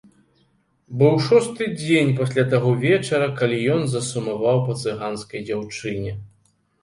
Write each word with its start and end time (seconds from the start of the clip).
Быў 0.99 1.17
шосты 1.25 1.65
дзень 1.81 2.09
пасля 2.21 2.45
таго 2.53 2.71
вечара, 2.85 3.27
калі 3.41 3.59
ён 3.75 3.81
засумаваў 3.93 4.57
па 4.69 4.79
цыганскай 4.85 5.45
дзяўчыне. 5.51 6.11